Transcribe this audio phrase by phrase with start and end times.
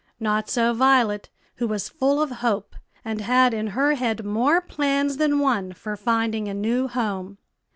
[0.19, 5.17] Not so Violet, who was full of hope, and had in her head more plans
[5.17, 7.37] than one for finding a new home.